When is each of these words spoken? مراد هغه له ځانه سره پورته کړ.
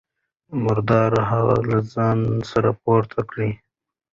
مراد 0.63 1.13
هغه 1.29 1.55
له 1.69 1.79
ځانه 1.93 2.29
سره 2.51 2.69
پورته 2.81 3.19
کړ. 3.29 3.37